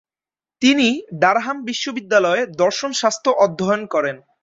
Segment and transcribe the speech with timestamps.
[0.61, 0.87] তিনি
[1.21, 4.15] ডারহাম বিশ্ববিদ্যালয়ে দর্শনশাস্ত্র অধ্যয়ন করেন।